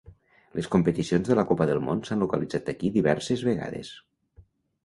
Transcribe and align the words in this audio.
Les 0.59 0.69
competicions 0.75 1.29
de 1.33 1.37
la 1.39 1.43
Copa 1.51 1.67
del 1.71 1.81
Món 1.89 2.01
s'han 2.09 2.23
localitzat 2.25 2.73
aquí 2.75 2.91
diverses 2.97 3.45
vegades. 3.51 3.93